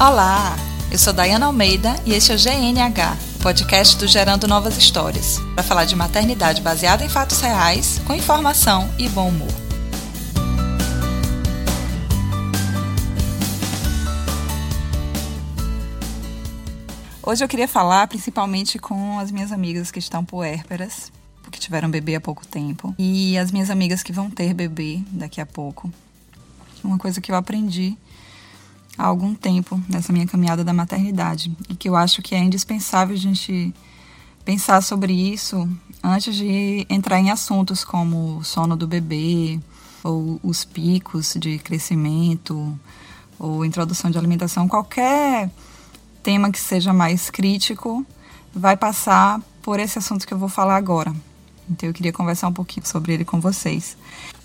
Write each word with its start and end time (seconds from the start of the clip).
Olá, 0.00 0.56
eu 0.92 0.96
sou 0.96 1.12
Dayana 1.12 1.46
Almeida 1.46 1.96
e 2.06 2.14
este 2.14 2.30
é 2.30 2.36
o 2.36 2.38
GNH, 2.38 3.16
podcast 3.42 3.98
do 3.98 4.06
Gerando 4.06 4.46
Novas 4.46 4.78
Histórias, 4.78 5.40
para 5.56 5.64
falar 5.64 5.86
de 5.86 5.96
maternidade 5.96 6.62
baseada 6.62 7.04
em 7.04 7.08
fatos 7.08 7.40
reais, 7.40 8.00
com 8.06 8.14
informação 8.14 8.88
e 8.96 9.08
bom 9.08 9.28
humor. 9.28 9.48
Hoje 17.20 17.42
eu 17.42 17.48
queria 17.48 17.66
falar 17.66 18.06
principalmente 18.06 18.78
com 18.78 19.18
as 19.18 19.32
minhas 19.32 19.50
amigas 19.50 19.90
que 19.90 19.98
estão 19.98 20.24
puérperas, 20.24 21.10
que 21.50 21.58
tiveram 21.58 21.90
bebê 21.90 22.14
há 22.14 22.20
pouco 22.20 22.46
tempo, 22.46 22.94
e 22.96 23.36
as 23.36 23.50
minhas 23.50 23.68
amigas 23.68 24.04
que 24.04 24.12
vão 24.12 24.30
ter 24.30 24.54
bebê 24.54 25.00
daqui 25.10 25.40
a 25.40 25.46
pouco. 25.46 25.90
Uma 26.84 26.98
coisa 26.98 27.20
que 27.20 27.32
eu 27.32 27.36
aprendi 27.36 27.98
há 28.98 29.06
algum 29.06 29.34
tempo 29.34 29.80
nessa 29.88 30.12
minha 30.12 30.26
caminhada 30.26 30.64
da 30.64 30.72
maternidade 30.72 31.56
e 31.68 31.76
que 31.76 31.88
eu 31.88 31.94
acho 31.94 32.20
que 32.20 32.34
é 32.34 32.38
indispensável 32.38 33.14
a 33.14 33.18
gente 33.18 33.72
pensar 34.44 34.82
sobre 34.82 35.12
isso 35.12 35.68
antes 36.02 36.34
de 36.34 36.84
entrar 36.90 37.20
em 37.20 37.30
assuntos 37.30 37.84
como 37.84 38.38
o 38.38 38.44
sono 38.44 38.76
do 38.76 38.88
bebê 38.88 39.60
ou 40.02 40.40
os 40.42 40.64
picos 40.64 41.34
de 41.38 41.58
crescimento 41.58 42.78
ou 43.38 43.64
introdução 43.64 44.10
de 44.10 44.18
alimentação, 44.18 44.66
qualquer 44.66 45.48
tema 46.22 46.50
que 46.50 46.58
seja 46.58 46.92
mais 46.92 47.30
crítico 47.30 48.04
vai 48.52 48.76
passar 48.76 49.40
por 49.62 49.78
esse 49.78 49.98
assunto 49.98 50.26
que 50.26 50.34
eu 50.34 50.38
vou 50.38 50.48
falar 50.48 50.76
agora. 50.76 51.14
Então 51.70 51.88
eu 51.88 51.92
queria 51.92 52.12
conversar 52.12 52.48
um 52.48 52.52
pouquinho 52.52 52.86
sobre 52.86 53.12
ele 53.12 53.24
com 53.24 53.40
vocês. 53.40 53.96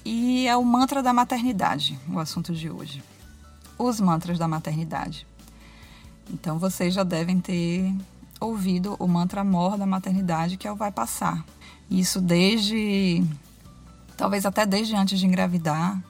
E 0.05 0.45
é 0.47 0.55
o 0.55 0.63
mantra 0.63 1.01
da 1.01 1.13
maternidade, 1.13 1.97
o 2.11 2.19
assunto 2.19 2.53
de 2.53 2.69
hoje 2.69 3.01
os 3.77 3.99
mantras 3.99 4.37
da 4.37 4.47
maternidade. 4.47 5.25
Então 6.31 6.57
vocês 6.57 6.93
já 6.93 7.03
devem 7.03 7.39
ter 7.39 7.93
ouvido 8.39 8.95
o 8.99 9.07
mantra 9.07 9.43
mor 9.43 9.77
da 9.77 9.85
maternidade, 9.85 10.57
que 10.57 10.67
é 10.67 10.71
o 10.71 10.75
vai 10.75 10.91
passar. 10.91 11.43
Isso 11.89 12.19
desde 12.19 13.23
talvez 14.17 14.45
até 14.45 14.65
desde 14.65 14.95
antes 14.95 15.19
de 15.19 15.25
engravidar. 15.25 16.01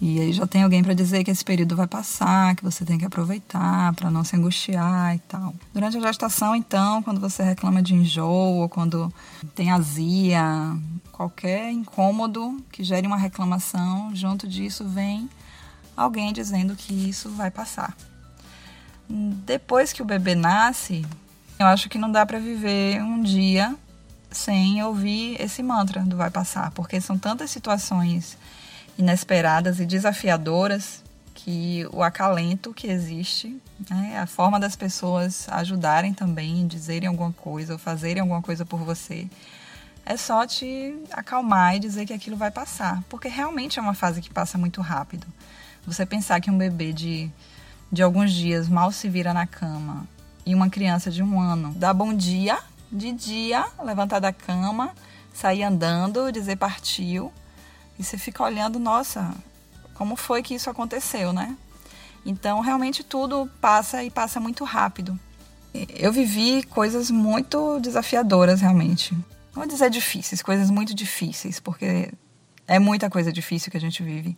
E 0.00 0.18
aí 0.18 0.32
já 0.32 0.48
tem 0.48 0.64
alguém 0.64 0.82
para 0.82 0.94
dizer 0.94 1.22
que 1.22 1.30
esse 1.30 1.44
período 1.44 1.76
vai 1.76 1.86
passar, 1.86 2.56
que 2.56 2.64
você 2.64 2.84
tem 2.84 2.98
que 2.98 3.04
aproveitar 3.04 3.92
para 3.94 4.10
não 4.10 4.24
se 4.24 4.34
angustiar 4.34 5.14
e 5.14 5.20
tal. 5.20 5.54
Durante 5.72 5.96
a 5.96 6.00
gestação, 6.00 6.56
então, 6.56 7.00
quando 7.04 7.20
você 7.20 7.44
reclama 7.44 7.80
de 7.80 7.94
enjoo, 7.94 8.68
quando 8.68 9.14
tem 9.54 9.70
azia, 9.70 10.76
qualquer 11.12 11.70
incômodo 11.70 12.56
que 12.72 12.82
gere 12.82 13.06
uma 13.06 13.16
reclamação, 13.16 14.10
junto 14.12 14.48
disso 14.48 14.84
vem 14.88 15.30
alguém 16.02 16.32
dizendo 16.32 16.76
que 16.76 16.92
isso 17.08 17.30
vai 17.30 17.50
passar. 17.50 17.96
Depois 19.08 19.92
que 19.92 20.02
o 20.02 20.04
bebê 20.04 20.34
nasce, 20.34 21.04
eu 21.58 21.66
acho 21.66 21.88
que 21.88 21.98
não 21.98 22.10
dá 22.10 22.24
para 22.24 22.38
viver 22.38 23.02
um 23.02 23.22
dia 23.22 23.74
sem 24.30 24.82
ouvir 24.82 25.40
esse 25.40 25.62
mantra 25.62 26.00
do 26.02 26.16
vai 26.16 26.30
passar, 26.30 26.70
porque 26.70 27.00
são 27.00 27.18
tantas 27.18 27.50
situações 27.50 28.36
inesperadas 28.98 29.78
e 29.80 29.86
desafiadoras 29.86 31.02
que 31.34 31.86
o 31.92 32.02
acalento 32.02 32.72
que 32.72 32.86
existe, 32.86 33.60
né, 33.90 34.18
a 34.18 34.26
forma 34.26 34.60
das 34.60 34.76
pessoas 34.76 35.48
ajudarem 35.48 36.14
também, 36.14 36.66
dizerem 36.66 37.08
alguma 37.08 37.32
coisa 37.32 37.72
ou 37.72 37.78
fazerem 37.78 38.20
alguma 38.20 38.42
coisa 38.42 38.64
por 38.64 38.80
você, 38.80 39.28
é 40.04 40.16
só 40.16 40.46
te 40.46 40.94
acalmar 41.10 41.76
e 41.76 41.80
dizer 41.80 42.06
que 42.06 42.12
aquilo 42.12 42.36
vai 42.36 42.50
passar, 42.50 43.02
porque 43.08 43.28
realmente 43.28 43.78
é 43.78 43.82
uma 43.82 43.94
fase 43.94 44.20
que 44.20 44.30
passa 44.30 44.58
muito 44.58 44.80
rápido. 44.80 45.26
Você 45.86 46.06
pensar 46.06 46.40
que 46.40 46.50
um 46.50 46.56
bebê 46.56 46.92
de, 46.92 47.30
de 47.90 48.02
alguns 48.02 48.32
dias 48.32 48.68
mal 48.68 48.92
se 48.92 49.08
vira 49.08 49.34
na 49.34 49.46
cama 49.46 50.06
e 50.46 50.54
uma 50.54 50.70
criança 50.70 51.10
de 51.10 51.22
um 51.22 51.40
ano 51.40 51.74
dá 51.74 51.92
bom 51.92 52.14
dia, 52.14 52.58
de 52.90 53.12
dia, 53.12 53.64
levantar 53.82 54.20
da 54.20 54.32
cama, 54.32 54.94
sair 55.34 55.64
andando, 55.64 56.30
dizer 56.30 56.56
partiu, 56.56 57.32
e 57.98 58.04
você 58.04 58.16
fica 58.16 58.42
olhando, 58.44 58.78
nossa, 58.78 59.34
como 59.94 60.14
foi 60.14 60.42
que 60.42 60.54
isso 60.54 60.70
aconteceu, 60.70 61.32
né? 61.32 61.56
Então, 62.24 62.60
realmente 62.60 63.02
tudo 63.02 63.50
passa 63.60 64.04
e 64.04 64.10
passa 64.10 64.38
muito 64.38 64.62
rápido. 64.64 65.18
Eu 65.88 66.12
vivi 66.12 66.62
coisas 66.64 67.10
muito 67.10 67.80
desafiadoras, 67.80 68.60
realmente. 68.60 69.16
Vou 69.52 69.66
dizer 69.66 69.90
difíceis, 69.90 70.42
coisas 70.42 70.70
muito 70.70 70.94
difíceis, 70.94 71.58
porque 71.58 72.12
é 72.68 72.78
muita 72.78 73.10
coisa 73.10 73.32
difícil 73.32 73.70
que 73.70 73.76
a 73.76 73.80
gente 73.80 74.02
vive 74.02 74.36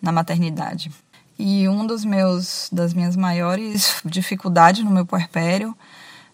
na 0.00 0.12
maternidade. 0.12 0.90
E 1.38 1.66
um 1.68 1.86
dos 1.86 2.04
meus 2.04 2.68
das 2.70 2.92
minhas 2.92 3.16
maiores 3.16 4.02
dificuldades 4.04 4.84
no 4.84 4.90
meu 4.90 5.06
puerpério 5.06 5.76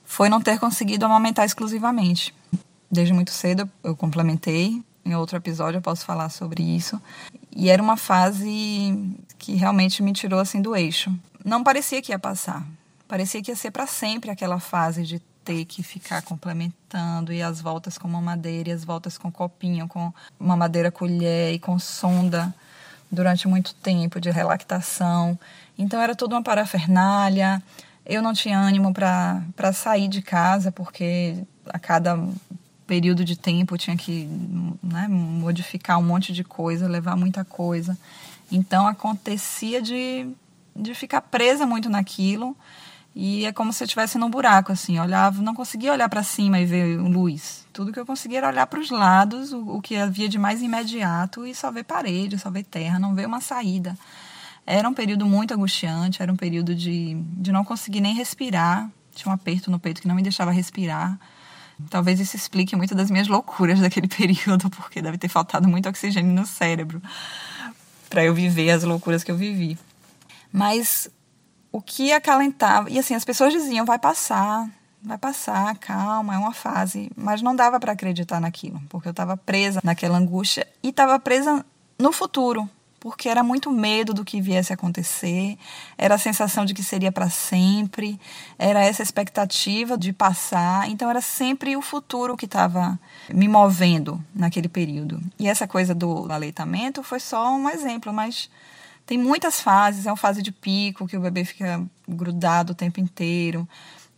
foi 0.04 0.28
não 0.28 0.40
ter 0.40 0.58
conseguido 0.58 1.04
amamentar 1.04 1.44
exclusivamente. 1.44 2.34
Desde 2.90 3.12
muito 3.12 3.30
cedo 3.30 3.70
eu 3.84 3.94
complementei, 3.94 4.82
em 5.04 5.14
outro 5.14 5.36
episódio 5.36 5.78
eu 5.78 5.82
posso 5.82 6.04
falar 6.04 6.28
sobre 6.28 6.62
isso. 6.62 7.00
E 7.54 7.70
era 7.70 7.82
uma 7.82 7.96
fase 7.96 9.16
que 9.38 9.54
realmente 9.54 10.02
me 10.02 10.12
tirou 10.12 10.40
assim 10.40 10.60
do 10.60 10.74
eixo. 10.74 11.12
Não 11.44 11.62
parecia 11.62 12.02
que 12.02 12.12
ia 12.12 12.18
passar. 12.18 12.66
Parecia 13.06 13.40
que 13.40 13.52
ia 13.52 13.56
ser 13.56 13.70
para 13.70 13.86
sempre 13.86 14.30
aquela 14.30 14.58
fase 14.58 15.04
de 15.04 15.20
ter 15.44 15.64
que 15.64 15.84
ficar 15.84 16.22
complementando 16.22 17.32
e 17.32 17.40
as 17.40 17.60
voltas 17.60 17.96
com 17.96 18.08
mamadeira 18.08 18.70
e 18.70 18.72
as 18.72 18.84
voltas 18.84 19.16
com 19.16 19.30
copinho, 19.30 19.86
com 19.86 20.12
mamadeira 20.36 20.90
colher 20.90 21.54
e 21.54 21.60
com 21.60 21.78
sonda 21.78 22.52
durante 23.10 23.48
muito 23.48 23.74
tempo 23.74 24.20
de 24.20 24.30
relactação. 24.30 25.38
Então 25.78 26.00
era 26.00 26.14
toda 26.14 26.34
uma 26.34 26.42
parafernália. 26.42 27.62
Eu 28.04 28.22
não 28.22 28.32
tinha 28.32 28.58
ânimo 28.58 28.92
para 28.92 29.72
sair 29.72 30.08
de 30.08 30.22
casa, 30.22 30.70
porque 30.70 31.36
a 31.68 31.78
cada 31.78 32.18
período 32.86 33.24
de 33.24 33.36
tempo 33.36 33.74
eu 33.74 33.78
tinha 33.78 33.96
que 33.96 34.28
né, 34.82 35.08
modificar 35.08 35.98
um 35.98 36.02
monte 36.02 36.32
de 36.32 36.44
coisa, 36.44 36.88
levar 36.88 37.16
muita 37.16 37.44
coisa. 37.44 37.98
Então 38.50 38.86
acontecia 38.86 39.82
de, 39.82 40.28
de 40.74 40.94
ficar 40.94 41.20
presa 41.20 41.66
muito 41.66 41.90
naquilo 41.90 42.56
e 43.18 43.46
é 43.46 43.52
como 43.52 43.72
se 43.72 43.82
eu 43.82 43.86
estivesse 43.86 44.18
num 44.18 44.28
buraco, 44.28 44.70
assim. 44.70 45.00
Olhava, 45.00 45.40
não 45.40 45.54
conseguia 45.54 45.90
olhar 45.90 46.06
para 46.06 46.22
cima 46.22 46.60
e 46.60 46.66
ver 46.66 46.98
luz. 46.98 47.66
Tudo 47.72 47.90
que 47.90 47.98
eu 47.98 48.04
conseguia 48.04 48.36
era 48.38 48.48
olhar 48.48 48.66
para 48.66 48.78
os 48.78 48.90
lados, 48.90 49.54
o, 49.54 49.76
o, 49.76 49.80
que 49.80 49.96
havia 49.96 50.28
de 50.28 50.38
mais 50.38 50.60
imediato, 50.60 51.46
e 51.46 51.54
só 51.54 51.70
ver 51.70 51.84
parede, 51.84 52.38
só 52.38 52.50
ver 52.50 52.64
terra, 52.64 52.98
não 52.98 53.14
ver 53.14 53.26
uma 53.26 53.40
saída. 53.40 53.96
Era 54.66 54.86
um 54.86 54.92
período 54.92 55.24
muito 55.24 55.54
angustiante, 55.54 56.20
era 56.20 56.30
um 56.30 56.36
período 56.36 56.74
de, 56.74 57.14
de 57.14 57.50
não 57.50 57.64
conseguir 57.64 58.02
nem 58.02 58.14
respirar. 58.14 58.90
Tinha 59.14 59.30
um 59.30 59.34
aperto 59.34 59.70
no 59.70 59.78
peito 59.78 60.02
que 60.02 60.08
não 60.08 60.14
me 60.14 60.22
deixava 60.22 60.50
respirar. 60.50 61.18
Talvez 61.88 62.20
isso 62.20 62.36
explique 62.36 62.76
muitas 62.76 62.98
das 62.98 63.10
minhas 63.10 63.28
loucuras 63.28 63.80
daquele 63.80 64.08
período, 64.12 64.68
porque 64.68 65.00
deve 65.00 65.16
ter 65.16 65.28
faltado 65.28 65.66
muito 65.66 65.88
oxigênio 65.88 66.34
no 66.34 66.44
cérebro 66.44 67.00
para 68.10 68.22
eu 68.22 68.34
viver 68.34 68.72
as 68.72 68.84
loucuras 68.84 69.24
que 69.24 69.30
eu 69.30 69.38
vivi. 69.38 69.78
Mas 70.52 71.08
o 71.72 71.80
que 71.80 72.12
acalentava. 72.12 72.90
E 72.90 72.98
assim, 72.98 73.14
as 73.14 73.24
pessoas 73.24 73.52
diziam: 73.52 73.84
vai 73.84 73.98
passar, 73.98 74.68
vai 75.02 75.18
passar, 75.18 75.76
calma, 75.78 76.34
é 76.34 76.38
uma 76.38 76.52
fase. 76.52 77.10
Mas 77.16 77.42
não 77.42 77.54
dava 77.54 77.78
para 77.78 77.92
acreditar 77.92 78.40
naquilo, 78.40 78.80
porque 78.88 79.08
eu 79.08 79.12
estava 79.12 79.36
presa 79.36 79.80
naquela 79.82 80.18
angústia 80.18 80.66
e 80.82 80.88
estava 80.88 81.18
presa 81.18 81.64
no 81.98 82.12
futuro, 82.12 82.68
porque 82.98 83.28
era 83.28 83.42
muito 83.42 83.70
medo 83.70 84.12
do 84.12 84.24
que 84.24 84.40
viesse 84.40 84.72
a 84.72 84.74
acontecer, 84.74 85.56
era 85.96 86.16
a 86.16 86.18
sensação 86.18 86.64
de 86.64 86.74
que 86.74 86.82
seria 86.82 87.12
para 87.12 87.30
sempre, 87.30 88.20
era 88.58 88.84
essa 88.84 89.02
expectativa 89.02 89.96
de 89.96 90.12
passar, 90.12 90.90
então 90.90 91.08
era 91.08 91.20
sempre 91.20 91.76
o 91.76 91.82
futuro 91.82 92.36
que 92.36 92.46
estava 92.46 92.98
me 93.32 93.48
movendo 93.48 94.22
naquele 94.34 94.68
período. 94.68 95.20
E 95.38 95.46
essa 95.46 95.68
coisa 95.68 95.94
do 95.94 96.30
aleitamento 96.30 97.02
foi 97.02 97.20
só 97.20 97.54
um 97.54 97.70
exemplo, 97.70 98.12
mas 98.12 98.50
tem 99.06 99.16
muitas 99.16 99.60
fases, 99.60 100.04
é 100.04 100.10
uma 100.10 100.16
fase 100.16 100.42
de 100.42 100.50
pico, 100.50 101.06
que 101.06 101.16
o 101.16 101.20
bebê 101.20 101.44
fica 101.44 101.82
grudado 102.08 102.72
o 102.72 102.74
tempo 102.74 103.00
inteiro, 103.00 103.66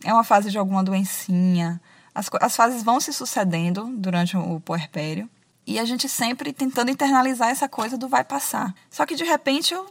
é 0.03 0.11
uma 0.11 0.23
fase 0.23 0.49
de 0.49 0.57
alguma 0.57 0.83
doencinha. 0.83 1.79
As, 2.13 2.27
as 2.41 2.55
fases 2.55 2.81
vão 2.81 2.99
se 2.99 3.13
sucedendo 3.13 3.85
durante 3.95 4.35
o 4.35 4.59
puerpério 4.59 5.29
e 5.65 5.77
a 5.77 5.85
gente 5.85 6.09
sempre 6.09 6.51
tentando 6.51 6.89
internalizar 6.89 7.49
essa 7.49 7.69
coisa 7.69 7.97
do 7.97 8.07
vai 8.07 8.23
passar. 8.23 8.73
Só 8.89 9.05
que 9.05 9.15
de 9.15 9.23
repente 9.23 9.73
eu 9.73 9.87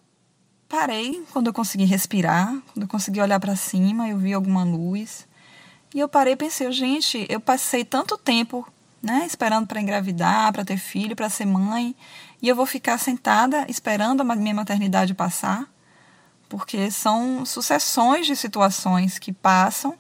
parei 0.69 1.25
quando 1.33 1.47
eu 1.47 1.53
consegui 1.53 1.85
respirar, 1.85 2.49
quando 2.75 2.83
eu 2.83 2.89
consegui 2.89 3.21
olhar 3.21 3.39
para 3.39 3.55
cima, 3.55 4.09
eu 4.09 4.19
vi 4.19 4.33
alguma 4.33 4.65
luz. 4.65 5.27
E 5.95 6.01
eu 6.01 6.09
parei 6.09 6.35
e 6.35 6.37
pensei, 6.37 6.71
gente, 6.73 7.25
eu 7.29 7.41
passei 7.41 7.85
tanto 7.85 8.19
tempo, 8.19 8.67
né, 9.03 9.25
esperando 9.25 9.67
para 9.67 9.81
engravidar, 9.81 10.53
para 10.53 10.65
ter 10.65 10.77
filho, 10.77 11.17
para 11.17 11.31
ser 11.31 11.47
mãe, 11.47 11.95
e 12.41 12.49
eu 12.49 12.57
vou 12.57 12.67
ficar 12.67 12.99
sentada 12.99 13.65
esperando 13.69 14.21
a 14.21 14.37
minha 14.37 14.55
maternidade 14.55 15.15
passar, 15.15 15.67
porque 16.49 16.91
são 16.91 17.45
sucessões 17.45 18.27
de 18.27 18.35
situações 18.37 19.19
que 19.19 19.33
passam, 19.33 19.97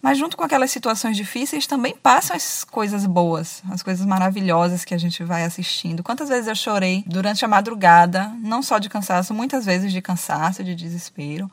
mas 0.00 0.18
junto 0.18 0.36
com 0.36 0.44
aquelas 0.44 0.70
situações 0.70 1.16
difíceis 1.16 1.66
também 1.66 1.96
passam 1.96 2.36
as 2.36 2.62
coisas 2.62 3.06
boas, 3.06 3.62
as 3.70 3.82
coisas 3.82 4.04
maravilhosas 4.04 4.84
que 4.84 4.94
a 4.94 4.98
gente 4.98 5.24
vai 5.24 5.44
assistindo. 5.44 6.02
Quantas 6.02 6.28
vezes 6.28 6.46
eu 6.46 6.54
chorei 6.54 7.02
durante 7.06 7.44
a 7.44 7.48
madrugada, 7.48 8.30
não 8.40 8.62
só 8.62 8.78
de 8.78 8.90
cansaço, 8.90 9.32
muitas 9.32 9.64
vezes 9.64 9.90
de 9.90 10.02
cansaço, 10.02 10.62
de 10.62 10.74
desespero, 10.74 11.50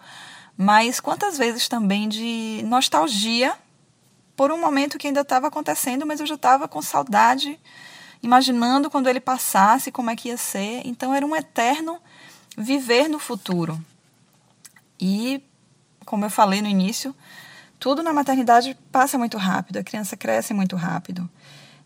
mas 0.57 0.99
quantas 0.99 1.37
vezes 1.37 1.69
também 1.69 2.09
de 2.09 2.61
nostalgia 2.65 3.55
por 4.35 4.51
um 4.51 4.59
momento 4.59 4.97
que 4.97 5.07
ainda 5.07 5.21
estava 5.21 5.47
acontecendo, 5.47 6.05
mas 6.05 6.19
eu 6.19 6.25
já 6.25 6.35
estava 6.35 6.67
com 6.67 6.81
saudade, 6.81 7.59
imaginando 8.21 8.89
quando 8.89 9.07
ele 9.07 9.19
passasse, 9.19 9.91
como 9.91 10.09
é 10.09 10.15
que 10.15 10.29
ia 10.29 10.37
ser. 10.37 10.81
Então 10.85 11.13
era 11.13 11.25
um 11.25 11.35
eterno 11.35 11.97
viver 12.57 13.07
no 13.07 13.19
futuro. 13.19 13.83
E, 14.99 15.43
como 16.05 16.25
eu 16.25 16.29
falei 16.29 16.61
no 16.61 16.67
início, 16.67 17.15
tudo 17.79 18.03
na 18.03 18.13
maternidade 18.13 18.77
passa 18.91 19.17
muito 19.17 19.37
rápido, 19.37 19.77
a 19.77 19.83
criança 19.83 20.15
cresce 20.15 20.53
muito 20.53 20.75
rápido. 20.75 21.27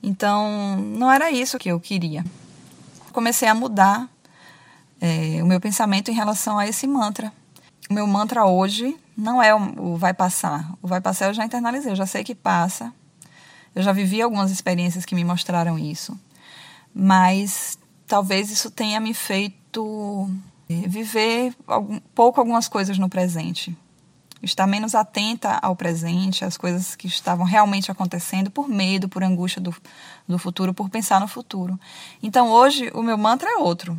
Então, 0.03 0.77
não 0.77 1.09
era 1.09 1.31
isso 1.31 1.57
que 1.57 1.69
eu 1.69 1.79
queria. 1.79 2.23
Comecei 3.13 3.47
a 3.47 3.55
mudar 3.55 4.09
é, 4.99 5.41
o 5.41 5.45
meu 5.45 5.59
pensamento 5.59 6.11
em 6.11 6.13
relação 6.13 6.59
a 6.59 6.67
esse 6.67 6.85
mantra. 6.85 7.31
O 7.89 7.93
meu 7.93 8.05
mantra 8.05 8.45
hoje 8.45 8.97
não 9.17 9.41
é 9.41 9.55
o, 9.55 9.95
vai 9.95 10.13
passar. 10.13 10.73
O 10.81 10.87
vai 10.87 10.99
passar 10.99 11.27
eu 11.27 11.33
já 11.33 11.45
internalizei, 11.45 11.91
eu 11.91 11.95
já 11.95 12.05
sei 12.05 12.23
que 12.23 12.35
passa. 12.35 12.93
Eu 13.73 13.81
já 13.81 13.91
vivi 13.91 14.21
algumas 14.21 14.51
experiências 14.51 15.05
que 15.05 15.15
me 15.15 15.23
mostraram 15.23 15.79
isso. 15.79 16.17
Mas 16.95 17.77
talvez 18.07 18.49
isso 18.49 18.71
tenha 18.71 19.01
me 19.01 19.13
feito 19.13 20.29
é, 20.69 20.87
viver 20.87 21.53
algum, 21.67 21.99
pouco 22.13 22.39
algumas 22.39 22.69
coisas 22.69 22.97
no 22.97 23.09
presente. 23.09 23.77
Estar 24.41 24.65
menos 24.65 24.95
atenta 24.95 25.59
ao 25.61 25.75
presente, 25.75 26.45
às 26.45 26.55
coisas 26.55 26.95
que 26.95 27.07
estavam 27.07 27.45
realmente 27.45 27.91
acontecendo, 27.91 28.49
por 28.49 28.69
medo, 28.69 29.09
por 29.09 29.23
angústia 29.23 29.61
do, 29.61 29.75
do 30.27 30.37
futuro, 30.39 30.73
por 30.73 30.89
pensar 30.89 31.19
no 31.19 31.27
futuro. 31.27 31.77
Então 32.23 32.49
hoje 32.49 32.89
o 32.93 33.01
meu 33.01 33.17
mantra 33.17 33.49
é 33.49 33.57
outro. 33.57 33.97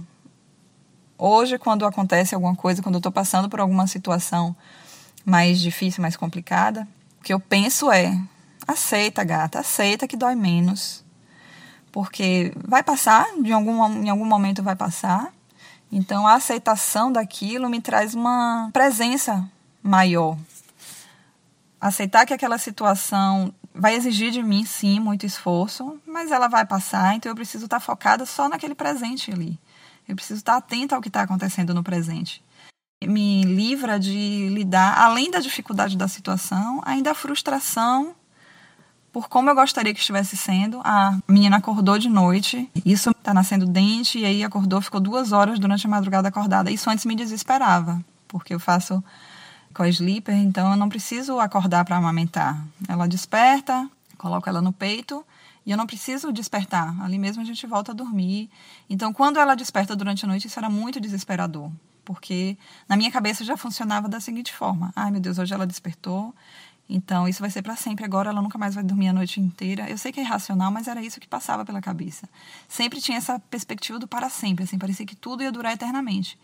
Hoje, 1.18 1.58
quando 1.58 1.86
acontece 1.86 2.34
alguma 2.34 2.54
coisa, 2.54 2.82
quando 2.82 2.96
eu 2.96 2.98
estou 2.98 3.12
passando 3.12 3.48
por 3.48 3.58
alguma 3.58 3.86
situação 3.86 4.54
mais 5.24 5.58
difícil, 5.58 6.02
mais 6.02 6.14
complicada, 6.14 6.86
o 7.18 7.24
que 7.24 7.32
eu 7.32 7.40
penso 7.40 7.90
é: 7.90 8.18
aceita, 8.66 9.24
gata, 9.24 9.60
aceita 9.60 10.06
que 10.06 10.16
dói 10.16 10.34
menos. 10.34 11.05
Porque 11.96 12.52
vai 12.62 12.82
passar, 12.82 13.24
de 13.40 13.50
algum, 13.50 13.82
em 14.04 14.10
algum 14.10 14.26
momento 14.26 14.62
vai 14.62 14.76
passar. 14.76 15.32
Então, 15.90 16.26
a 16.26 16.34
aceitação 16.34 17.10
daquilo 17.10 17.70
me 17.70 17.80
traz 17.80 18.12
uma 18.14 18.68
presença 18.70 19.50
maior. 19.82 20.36
Aceitar 21.80 22.26
que 22.26 22.34
aquela 22.34 22.58
situação 22.58 23.50
vai 23.74 23.94
exigir 23.94 24.30
de 24.30 24.42
mim, 24.42 24.62
sim, 24.66 25.00
muito 25.00 25.24
esforço, 25.24 25.98
mas 26.06 26.30
ela 26.30 26.48
vai 26.48 26.66
passar, 26.66 27.16
então 27.16 27.32
eu 27.32 27.36
preciso 27.36 27.64
estar 27.64 27.80
focada 27.80 28.26
só 28.26 28.46
naquele 28.46 28.74
presente 28.74 29.32
ali. 29.32 29.58
Eu 30.06 30.14
preciso 30.14 30.40
estar 30.40 30.56
atenta 30.56 30.96
ao 30.96 31.00
que 31.00 31.08
está 31.08 31.22
acontecendo 31.22 31.72
no 31.72 31.82
presente. 31.82 32.44
Me 33.02 33.42
livra 33.42 33.98
de 33.98 34.50
lidar, 34.50 34.98
além 34.98 35.30
da 35.30 35.40
dificuldade 35.40 35.96
da 35.96 36.08
situação, 36.08 36.82
ainda 36.84 37.12
a 37.12 37.14
frustração 37.14 38.14
por 39.16 39.30
como 39.30 39.48
eu 39.48 39.54
gostaria 39.54 39.94
que 39.94 40.00
estivesse 40.00 40.36
sendo. 40.36 40.78
A 40.84 41.18
menina 41.26 41.56
acordou 41.56 41.98
de 41.98 42.06
noite, 42.06 42.70
isso 42.84 43.12
está 43.12 43.32
nascendo 43.32 43.64
dente, 43.64 44.18
e 44.18 44.26
aí 44.26 44.44
acordou, 44.44 44.78
ficou 44.82 45.00
duas 45.00 45.32
horas 45.32 45.58
durante 45.58 45.86
a 45.86 45.88
madrugada 45.88 46.28
acordada. 46.28 46.70
Isso 46.70 46.90
antes 46.90 47.06
me 47.06 47.16
desesperava, 47.16 47.98
porque 48.28 48.52
eu 48.52 48.60
faço 48.60 49.02
com 49.72 49.82
a 49.82 49.88
sleeper, 49.88 50.34
então 50.34 50.70
eu 50.70 50.76
não 50.76 50.90
preciso 50.90 51.40
acordar 51.40 51.82
para 51.86 51.96
amamentar. 51.96 52.62
Ela 52.86 53.08
desperta, 53.08 53.88
coloco 54.18 54.50
ela 54.50 54.60
no 54.60 54.70
peito 54.70 55.24
e 55.64 55.70
eu 55.70 55.78
não 55.78 55.86
preciso 55.86 56.30
despertar. 56.30 56.94
Ali 57.02 57.18
mesmo 57.18 57.40
a 57.40 57.46
gente 57.46 57.66
volta 57.66 57.92
a 57.92 57.94
dormir. 57.94 58.50
Então, 58.86 59.14
quando 59.14 59.38
ela 59.38 59.54
desperta 59.54 59.96
durante 59.96 60.26
a 60.26 60.28
noite, 60.28 60.46
isso 60.46 60.58
era 60.58 60.68
muito 60.68 61.00
desesperador. 61.00 61.72
Porque 62.04 62.58
na 62.86 62.98
minha 62.98 63.10
cabeça 63.10 63.46
já 63.46 63.56
funcionava 63.56 64.10
da 64.10 64.20
seguinte 64.20 64.52
forma: 64.52 64.92
ai 64.94 65.10
meu 65.10 65.22
Deus, 65.22 65.38
hoje 65.38 65.54
ela 65.54 65.66
despertou, 65.66 66.34
então 66.88 67.26
isso 67.28 67.40
vai 67.40 67.50
ser 67.50 67.62
para 67.62 67.74
sempre. 67.76 68.04
Agora 68.04 68.30
ela 68.30 68.40
nunca 68.40 68.56
mais 68.56 68.74
vai 68.74 68.84
dormir 68.84 69.08
a 69.08 69.12
noite 69.12 69.40
inteira. 69.40 69.88
Eu 69.90 69.98
sei 69.98 70.12
que 70.12 70.20
é 70.20 70.22
irracional, 70.22 70.70
mas 70.70 70.86
era 70.86 71.02
isso 71.02 71.20
que 71.20 71.26
passava 71.26 71.64
pela 71.64 71.80
cabeça. 71.80 72.28
Sempre 72.68 73.00
tinha 73.00 73.18
essa 73.18 73.38
perspectiva 73.38 73.98
do 73.98 74.06
para 74.06 74.28
sempre, 74.28 74.64
assim, 74.64 74.78
parecia 74.78 75.04
que 75.04 75.16
tudo 75.16 75.42
ia 75.42 75.50
durar 75.50 75.72
eternamente. 75.72 76.38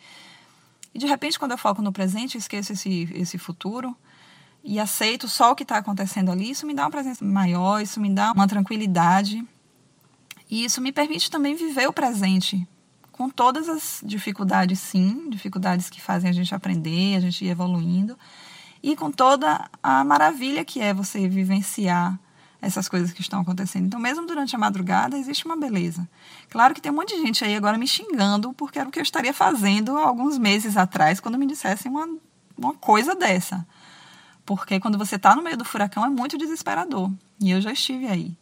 E 0.95 0.99
de 0.99 1.07
repente, 1.07 1.39
quando 1.39 1.53
eu 1.53 1.59
foco 1.59 1.81
no 1.81 1.93
presente, 1.93 2.37
esqueço 2.37 2.73
esse, 2.73 3.09
esse 3.15 3.39
futuro, 3.39 3.97
e 4.65 4.79
aceito 4.79 5.29
só 5.29 5.53
o 5.53 5.57
que 5.57 5.63
está 5.63 5.79
acontecendo 5.79 6.31
ali, 6.31 6.51
isso 6.51 6.67
me 6.67 6.75
dá 6.75 6.85
uma 6.85 6.91
presença 6.91 7.25
maior, 7.25 7.81
isso 7.81 8.01
me 8.01 8.11
dá 8.11 8.33
uma 8.33 8.47
tranquilidade. 8.47 9.43
E 10.51 10.65
isso 10.65 10.81
me 10.81 10.93
permite 10.93 11.31
também 11.31 11.55
viver 11.55 11.89
o 11.89 11.93
presente, 11.93 12.67
com 13.11 13.31
todas 13.31 13.69
as 13.69 14.01
dificuldades, 14.05 14.79
sim, 14.79 15.31
dificuldades 15.31 15.89
que 15.89 16.01
fazem 16.01 16.29
a 16.29 16.33
gente 16.33 16.55
aprender, 16.55 17.17
a 17.17 17.21
gente 17.21 17.45
ir 17.45 17.49
evoluindo, 17.49 18.19
e 18.83 18.97
com 18.97 19.11
toda 19.11 19.69
a 19.83 20.03
maravilha 20.03 20.65
que 20.65 20.81
é 20.81 20.93
você 20.93 21.29
vivenciar 21.29 22.19
essas 22.61 22.89
coisas 22.89 23.13
que 23.13 23.21
estão 23.21 23.41
acontecendo. 23.41 23.87
Então, 23.87 23.99
mesmo 23.99 24.25
durante 24.25 24.55
a 24.55 24.59
madrugada, 24.59 25.19
existe 25.19 25.45
uma 25.45 25.57
beleza. 25.57 26.09
Claro 26.49 26.73
que 26.73 26.81
tem 26.81 26.93
um 26.93 26.95
monte 26.95 27.15
de 27.17 27.21
gente 27.21 27.45
aí 27.45 27.57
agora 27.57 27.77
me 27.77 27.89
xingando, 27.89 28.53
porque 28.55 28.79
era 28.79 28.89
o 28.89 28.93
que 28.93 29.01
eu 29.01 29.03
estaria 29.03 29.35
fazendo 29.35 29.97
alguns 29.99 30.39
meses 30.39 30.77
atrás, 30.77 31.19
quando 31.19 31.37
me 31.37 31.47
dissessem 31.47 31.91
uma, 31.91 32.09
uma 32.57 32.73
coisa 32.75 33.17
dessa. 33.17 33.67
Porque 34.47 34.79
quando 34.79 34.97
você 34.97 35.17
está 35.17 35.35
no 35.35 35.43
meio 35.43 35.57
do 35.57 35.65
furacão 35.65 36.05
é 36.05 36.09
muito 36.09 36.39
desesperador. 36.39 37.11
E 37.41 37.51
eu 37.51 37.61
já 37.61 37.73
estive 37.73 38.07
aí. 38.07 38.37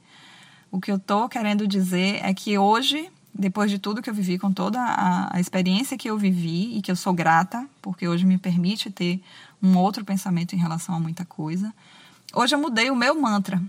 O 0.71 0.81
que 0.81 0.93
eu 0.93 0.97
estou 0.97 1.29
querendo 1.29 1.67
dizer 1.67 2.21
é 2.23 2.33
que 2.35 2.57
hoje, 2.59 3.11
depois 3.35 3.71
de 3.71 3.79
tudo 3.79 4.03
que 4.03 4.11
eu 4.11 4.15
vivi, 4.15 4.39
com 4.39 4.53
toda 4.53 4.81
a, 4.81 5.37
a, 5.37 5.41
experiência 5.41 5.97
que 5.97 6.11
eu 6.11 6.19
vivi 6.19 6.77
e 6.77 6.83
que 6.83 6.91
eu 6.91 6.97
sou 6.97 7.13
grata, 7.13 7.67
porque 7.81 8.07
hoje 8.07 8.27
me 8.27 8.39
permite 8.39 8.91
ter 8.91 9.23
um 9.63 9.77
outro 9.77 10.05
pensamento 10.05 10.55
em 10.55 10.59
relação 10.59 10.95
a 10.95 11.01
muita 11.01 11.25
coisa, 11.25 11.73
hoje 12.35 12.55
eu 12.55 12.59
mudei 12.59 12.91
o 12.91 12.97
meu 12.97 13.19
mantra. 13.21 13.63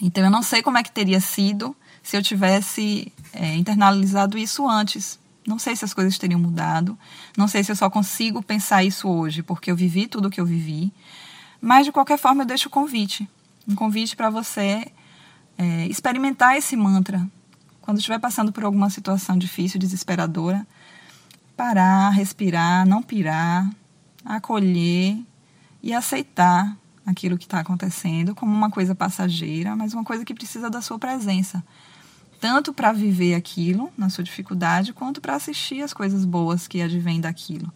Então 0.00 0.24
eu 0.24 0.30
não 0.30 0.42
sei 0.42 0.62
como 0.62 0.78
é 0.78 0.82
que 0.82 0.90
teria 0.90 1.20
sido 1.20 1.74
se 2.02 2.16
eu 2.16 2.22
tivesse 2.22 3.12
é, 3.32 3.54
internalizado 3.54 4.36
isso 4.36 4.68
antes. 4.68 5.18
Não 5.46 5.58
sei 5.58 5.74
se 5.74 5.84
as 5.84 5.94
coisas 5.94 6.18
teriam 6.18 6.40
mudado. 6.40 6.98
Não 7.36 7.48
sei 7.48 7.64
se 7.64 7.72
eu 7.72 7.76
só 7.76 7.88
consigo 7.88 8.42
pensar 8.42 8.84
isso 8.84 9.08
hoje, 9.08 9.42
porque 9.42 9.70
eu 9.70 9.76
vivi 9.76 10.06
tudo 10.06 10.28
o 10.28 10.30
que 10.30 10.40
eu 10.40 10.46
vivi. 10.46 10.92
Mas, 11.60 11.86
de 11.86 11.92
qualquer 11.92 12.18
forma, 12.18 12.42
eu 12.42 12.46
deixo 12.46 12.68
o 12.68 12.70
convite. 12.70 13.28
Um 13.68 13.74
convite 13.74 14.16
para 14.16 14.30
você 14.30 14.90
é, 15.56 15.86
experimentar 15.86 16.56
esse 16.56 16.76
mantra. 16.76 17.26
Quando 17.80 17.98
estiver 17.98 18.18
passando 18.18 18.52
por 18.52 18.64
alguma 18.64 18.90
situação 18.90 19.36
difícil, 19.36 19.80
desesperadora, 19.80 20.66
parar, 21.56 22.10
respirar, 22.10 22.86
não 22.86 23.02
pirar, 23.02 23.70
acolher 24.24 25.18
e 25.82 25.92
aceitar 25.92 26.76
aquilo 27.04 27.38
que 27.38 27.44
está 27.44 27.60
acontecendo 27.60 28.34
como 28.34 28.52
uma 28.52 28.70
coisa 28.70 28.94
passageira, 28.94 29.74
mas 29.74 29.92
uma 29.94 30.04
coisa 30.04 30.24
que 30.24 30.34
precisa 30.34 30.70
da 30.70 30.80
sua 30.80 30.98
presença. 30.98 31.64
Tanto 32.40 32.72
para 32.72 32.92
viver 32.92 33.34
aquilo, 33.34 33.90
na 33.98 34.08
sua 34.08 34.24
dificuldade, 34.24 34.92
quanto 34.92 35.20
para 35.20 35.34
assistir 35.34 35.82
as 35.82 35.92
coisas 35.92 36.24
boas 36.24 36.66
que 36.66 36.80
advêm 36.80 37.20
daquilo. 37.20 37.70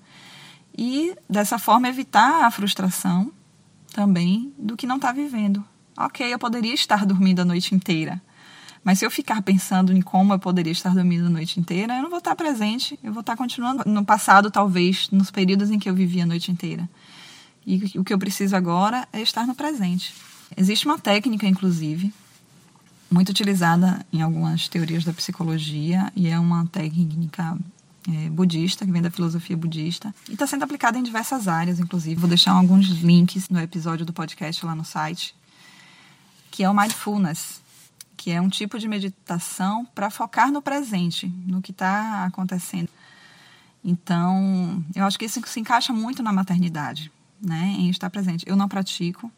E, 0.77 1.15
dessa 1.29 1.59
forma, 1.59 1.89
evitar 1.89 2.45
a 2.45 2.51
frustração 2.51 3.31
também 3.93 4.53
do 4.59 4.77
que 4.77 4.87
não 4.87 4.97
está 4.97 5.13
vivendo. 5.13 5.65
Ok, 5.97 6.33
eu 6.33 6.39
poderia 6.39 6.75
estar 6.75 7.05
dormindo 7.07 7.41
a 7.41 7.45
noite 7.45 7.75
inteira, 7.75 8.21
mas 8.85 8.99
se 8.99 9.07
eu 9.07 9.11
ficar 9.11 9.41
pensando 9.41 9.93
em 9.93 10.03
como 10.03 10.35
eu 10.35 10.39
poderia 10.39 10.71
estar 10.71 10.95
dormindo 10.95 11.27
a 11.27 11.31
noite 11.31 11.59
inteira, 11.59 11.97
eu 11.97 12.03
não 12.03 12.11
vou 12.11 12.19
estar 12.19 12.37
presente, 12.37 12.99
eu 13.03 13.13
vou 13.13 13.23
estar 13.23 13.35
continuando 13.35 13.83
no 13.87 14.05
passado, 14.05 14.51
talvez, 14.51 15.09
nos 15.11 15.31
períodos 15.31 15.71
em 15.71 15.79
que 15.79 15.89
eu 15.89 15.95
vivi 15.95 16.21
a 16.21 16.27
noite 16.27 16.53
inteira. 16.53 16.89
E 17.67 17.99
o 17.99 18.05
que 18.05 18.13
eu 18.13 18.19
preciso 18.19 18.55
agora 18.55 19.09
é 19.11 19.23
estar 19.23 19.47
no 19.47 19.55
presente. 19.55 20.13
Existe 20.55 20.85
uma 20.85 20.99
técnica, 20.99 21.47
inclusive, 21.47 22.13
muito 23.11 23.31
utilizada 23.31 24.05
em 24.13 24.21
algumas 24.21 24.69
teorias 24.69 25.03
da 25.03 25.15
psicologia, 25.15 26.13
e 26.15 26.29
é 26.29 26.39
uma 26.39 26.67
técnica 26.67 27.57
é, 28.07 28.29
budista, 28.29 28.85
que 28.85 28.93
vem 28.93 29.01
da 29.01 29.11
filosofia 29.11 29.57
budista, 29.57 30.15
e 30.29 30.35
está 30.35 30.47
sendo 30.47 30.63
aplicada 30.63 30.99
em 30.99 31.03
diversas 31.03 31.49
áreas, 31.49 31.81
inclusive. 31.81 32.17
Vou 32.17 32.29
deixar 32.29 32.53
alguns 32.53 32.87
links 32.87 33.49
no 33.49 33.59
episódio 33.59 34.05
do 34.05 34.13
podcast 34.13 34.67
lá 34.67 34.75
no 34.75 34.85
site, 34.85 35.35
que 36.51 36.63
é 36.63 36.69
o 36.69 36.75
mindfulness, 36.75 37.64
que 38.25 38.31
é 38.31 38.41
um 38.41 38.49
tipo 38.49 38.79
de 38.79 38.89
meditação 38.89 39.85
para 39.95 40.09
focar 40.09 40.51
no 40.51 40.63
presente, 40.63 41.27
no 41.47 41.61
que 41.61 41.73
está 41.73 42.25
acontecendo. 42.25 42.89
Então, 43.85 44.83
eu 44.97 45.05
acho 45.05 45.19
que 45.19 45.27
isso 45.27 45.43
se 45.45 45.61
encaixa 45.61 45.93
muito 45.93 46.23
na 46.23 46.33
maternidade, 46.33 47.13
né, 47.39 47.75
em 47.77 47.91
estar 47.91 48.09
presente. 48.09 48.43
Eu 48.49 48.57
não 48.57 48.67
pratico, 48.67 49.31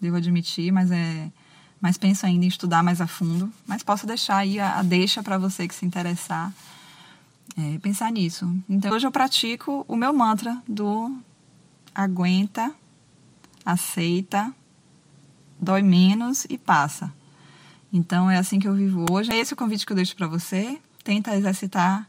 devo 0.00 0.16
admitir, 0.16 0.72
mas 0.72 0.90
é 0.90 1.30
mas 1.78 1.98
penso 1.98 2.24
ainda 2.24 2.46
em 2.46 2.48
estudar 2.48 2.82
mais 2.82 3.02
a 3.02 3.06
fundo. 3.06 3.52
Mas 3.66 3.82
posso 3.82 4.06
deixar 4.06 4.38
aí 4.38 4.58
a, 4.58 4.78
a 4.78 4.82
deixa 4.82 5.22
para 5.22 5.36
você 5.36 5.68
que 5.68 5.74
se 5.74 5.84
interessar 5.84 6.50
é, 7.58 7.78
pensar 7.80 8.10
nisso. 8.10 8.50
Então, 8.66 8.90
hoje 8.90 9.06
eu 9.06 9.12
pratico 9.12 9.84
o 9.86 9.96
meu 9.96 10.14
mantra 10.14 10.62
do 10.66 11.14
aguenta, 11.94 12.74
aceita, 13.66 14.50
dói 15.60 15.82
menos 15.82 16.46
e 16.48 16.56
passa. 16.56 17.12
Então, 17.94 18.28
é 18.28 18.36
assim 18.36 18.58
que 18.58 18.66
eu 18.66 18.74
vivo 18.74 19.06
hoje. 19.08 19.32
É 19.32 19.38
esse 19.38 19.54
o 19.54 19.56
convite 19.56 19.86
que 19.86 19.92
eu 19.92 19.96
deixo 19.96 20.16
para 20.16 20.26
você. 20.26 20.80
Tenta 21.04 21.36
exercitar 21.36 22.08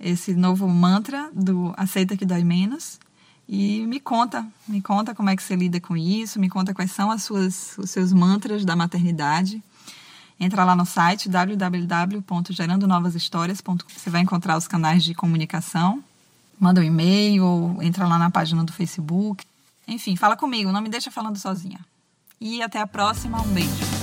esse 0.00 0.32
novo 0.32 0.66
mantra 0.66 1.30
do 1.34 1.74
aceita 1.76 2.16
que 2.16 2.24
dói 2.24 2.42
menos 2.44 2.98
E 3.48 3.86
me 3.86 3.98
conta, 4.00 4.46
me 4.66 4.80
conta 4.80 5.14
como 5.14 5.28
é 5.30 5.36
que 5.36 5.42
você 5.42 5.54
lida 5.56 5.80
com 5.80 5.96
isso, 5.96 6.40
me 6.40 6.50
conta 6.50 6.74
quais 6.74 6.90
são 6.90 7.10
as 7.10 7.22
suas, 7.22 7.76
os 7.78 7.90
seus 7.90 8.14
mantras 8.14 8.64
da 8.64 8.74
maternidade. 8.74 9.62
Entra 10.40 10.64
lá 10.64 10.74
no 10.74 10.86
site 10.86 11.28
www.gerandonovashistórias.com. 11.28 13.76
Você 13.88 14.10
vai 14.10 14.22
encontrar 14.22 14.56
os 14.56 14.66
canais 14.66 15.04
de 15.04 15.14
comunicação. 15.14 16.02
Manda 16.58 16.80
um 16.80 16.84
e-mail 16.84 17.44
ou 17.44 17.82
entra 17.82 18.06
lá 18.06 18.18
na 18.18 18.30
página 18.30 18.64
do 18.64 18.72
Facebook. 18.72 19.44
Enfim, 19.86 20.16
fala 20.16 20.34
comigo, 20.34 20.72
não 20.72 20.80
me 20.80 20.88
deixa 20.88 21.10
falando 21.10 21.36
sozinha. 21.36 21.80
E 22.40 22.62
até 22.62 22.80
a 22.80 22.86
próxima, 22.86 23.38
um 23.40 23.48
beijo. 23.48 23.95